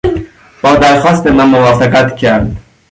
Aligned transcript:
با 0.61 0.75
درخواست 0.75 1.27
من 1.27 1.49
موافقت 1.49 2.15
کرد. 2.15 2.55